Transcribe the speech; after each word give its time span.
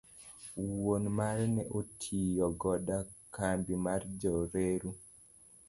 Wuon 0.77 1.03
mare 1.17 1.45
ne 1.55 1.63
otiyo 1.79 2.47
koda 2.61 2.97
kambi 3.35 3.73
mar 3.85 4.01
Jo 4.21 4.33
reru. 4.53 4.89